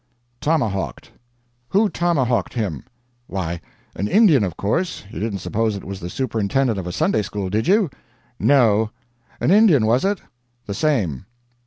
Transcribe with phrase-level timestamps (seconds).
[0.39, 1.11] "Tomahawked."
[1.69, 2.85] "Who tomahawked him?"
[3.27, 3.61] "Why,
[3.95, 5.03] an Indian, of course.
[5.11, 7.87] You didn't suppose it was the superintendent of a Sunday school, did you?"
[8.39, 8.89] "No.
[9.39, 10.19] An Indian, was it?"
[10.65, 11.27] "The same."